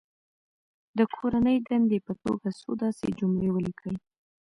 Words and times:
د 0.97 0.99
کورنۍ 1.15 1.57
دندې 1.67 1.97
په 2.07 2.13
توګه 2.23 2.47
څو 2.59 2.69
داسې 2.83 3.05
جملې 3.19 3.49
ولیکي. 3.51 3.93